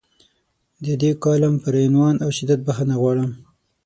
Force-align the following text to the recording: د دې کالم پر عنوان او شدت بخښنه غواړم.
د 0.83 0.85
دې 1.01 1.11
کالم 1.23 1.53
پر 1.63 1.73
عنوان 1.85 2.15
او 2.23 2.29
شدت 2.37 2.59
بخښنه 2.67 2.95
غواړم. 3.01 3.31